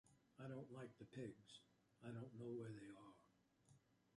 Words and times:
I 0.43 0.47
don't 0.47 0.71
like 0.73 0.97
the 0.97 1.05
pigs. 1.05 1.61
I 2.03 2.07
don't 2.07 2.33
know 2.39 2.49
where 2.57 2.71
they 2.71 2.87
are. 2.87 3.15